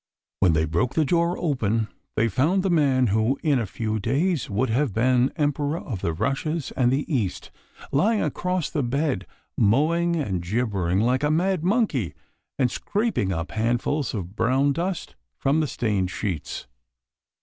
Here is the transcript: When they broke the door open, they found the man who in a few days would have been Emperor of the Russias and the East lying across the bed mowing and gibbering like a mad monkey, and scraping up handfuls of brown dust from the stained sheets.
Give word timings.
When 0.39 0.53
they 0.53 0.65
broke 0.65 0.95
the 0.95 1.05
door 1.05 1.37
open, 1.37 1.87
they 2.15 2.27
found 2.27 2.63
the 2.63 2.71
man 2.71 3.05
who 3.13 3.37
in 3.43 3.59
a 3.59 3.67
few 3.67 3.99
days 3.99 4.49
would 4.49 4.71
have 4.71 4.95
been 4.95 5.31
Emperor 5.35 5.77
of 5.77 6.01
the 6.01 6.11
Russias 6.11 6.71
and 6.71 6.91
the 6.91 7.05
East 7.07 7.51
lying 7.91 8.19
across 8.19 8.71
the 8.71 8.81
bed 8.81 9.27
mowing 9.55 10.15
and 10.15 10.41
gibbering 10.41 11.01
like 11.01 11.21
a 11.21 11.29
mad 11.29 11.63
monkey, 11.63 12.15
and 12.57 12.71
scraping 12.71 13.31
up 13.31 13.51
handfuls 13.51 14.15
of 14.15 14.35
brown 14.35 14.73
dust 14.73 15.15
from 15.37 15.59
the 15.59 15.67
stained 15.67 16.09
sheets. 16.09 16.65